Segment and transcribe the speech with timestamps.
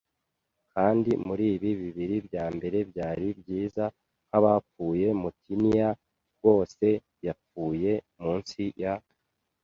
[0.73, 3.85] kandi muribi, bibiri bya mbere byari byiza
[4.27, 5.95] nkabapfuye; mutineer
[6.37, 6.87] rwose
[7.25, 7.91] yapfuye
[8.23, 8.93] munsi ya